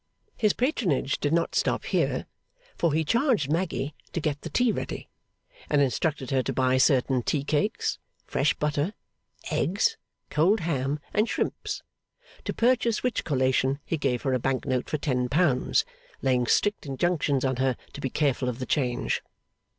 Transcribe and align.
His 0.35 0.53
patronage 0.53 1.19
did 1.19 1.31
not 1.31 1.53
stop 1.53 1.85
here; 1.85 2.25
for 2.75 2.91
he 2.91 3.03
charged 3.03 3.51
Maggy 3.51 3.93
to 4.13 4.19
get 4.19 4.41
the 4.41 4.49
tea 4.49 4.71
ready, 4.71 5.09
and 5.69 5.79
instructed 5.79 6.31
her 6.31 6.41
to 6.41 6.51
buy 6.51 6.77
certain 6.79 7.21
tea 7.21 7.43
cakes, 7.43 7.99
fresh 8.25 8.55
butter, 8.55 8.95
eggs, 9.51 9.97
cold 10.31 10.61
ham, 10.61 10.99
and 11.13 11.29
shrimps: 11.29 11.83
to 12.45 12.51
purchase 12.51 13.03
which 13.03 13.23
collation 13.23 13.77
he 13.85 13.95
gave 13.95 14.23
her 14.23 14.33
a 14.33 14.39
bank 14.39 14.65
note 14.65 14.89
for 14.89 14.97
ten 14.97 15.29
pounds, 15.29 15.85
laying 16.23 16.47
strict 16.47 16.87
injunctions 16.87 17.45
on 17.45 17.57
her 17.57 17.77
to 17.93 18.01
be 18.01 18.09
careful 18.09 18.49
of 18.49 18.57
the 18.57 18.65
change. 18.65 19.21